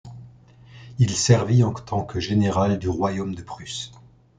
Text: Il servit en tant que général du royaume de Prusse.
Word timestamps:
Il 0.97 1.11
servit 1.11 1.63
en 1.63 1.71
tant 1.73 2.03
que 2.03 2.19
général 2.19 2.79
du 2.79 2.89
royaume 2.89 3.35
de 3.35 3.43
Prusse. 3.43 3.91